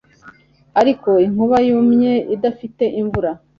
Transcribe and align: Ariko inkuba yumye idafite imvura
Ariko 0.81 1.09
inkuba 1.25 1.57
yumye 1.67 2.13
idafite 2.35 2.83
imvura 3.01 3.31